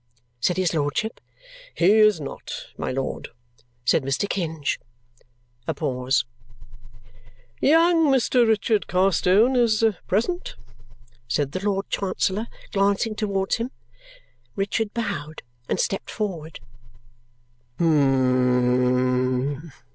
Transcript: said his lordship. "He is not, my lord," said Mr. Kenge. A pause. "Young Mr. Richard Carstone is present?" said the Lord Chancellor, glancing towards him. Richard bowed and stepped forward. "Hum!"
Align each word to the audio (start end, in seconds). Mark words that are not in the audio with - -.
said 0.39 0.57
his 0.57 0.73
lordship. 0.73 1.21
"He 1.75 1.91
is 1.99 2.19
not, 2.19 2.51
my 2.75 2.91
lord," 2.91 3.27
said 3.85 4.01
Mr. 4.01 4.27
Kenge. 4.27 4.79
A 5.67 5.75
pause. 5.75 6.25
"Young 7.59 8.07
Mr. 8.07 8.47
Richard 8.47 8.87
Carstone 8.87 9.55
is 9.55 9.83
present?" 10.07 10.55
said 11.27 11.51
the 11.51 11.63
Lord 11.63 11.87
Chancellor, 11.91 12.47
glancing 12.73 13.13
towards 13.13 13.57
him. 13.57 13.69
Richard 14.55 14.91
bowed 14.91 15.43
and 15.69 15.79
stepped 15.79 16.09
forward. 16.09 16.61
"Hum!" 17.77 19.71